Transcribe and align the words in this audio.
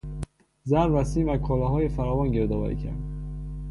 زر 0.63 0.89
و 0.91 1.03
سیم 1.03 1.29
و 1.29 1.37
کالاهای 1.37 1.89
فراوان 1.89 2.31
گردآوری 2.31 2.75
کرد. 2.75 2.99